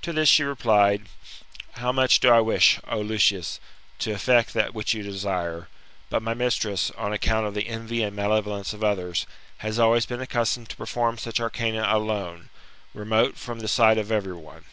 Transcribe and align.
To 0.00 0.12
this 0.14 0.30
she 0.30 0.42
replied, 0.42 1.02
How 1.72 1.92
much 1.92 2.20
do 2.20 2.30
I 2.30 2.40
wish, 2.40 2.80
O 2.88 2.98
Lucius, 3.02 3.60
to 3.98 4.10
effect 4.14 4.54
that 4.54 4.72
which 4.72 4.94
you 4.94 5.02
desire; 5.02 5.68
but 6.08 6.22
my 6.22 6.32
mistress, 6.32 6.90
on 6.96 7.12
account 7.12 7.46
of 7.46 7.52
the 7.52 7.68
envy 7.68 8.02
and 8.02 8.16
malevolence 8.16 8.72
of 8.72 8.82
others, 8.82 9.26
has 9.58 9.78
always 9.78 10.06
been 10.06 10.22
accustomed 10.22 10.70
to 10.70 10.76
perform 10.76 11.18
such 11.18 11.40
arcana 11.40 11.86
alone, 11.94 12.48
remote 12.94 13.36
from 13.36 13.60
the 13.60 13.68
sight 13.68 13.98
of 13.98 14.10
every 14.10 14.32
one. 14.32 14.64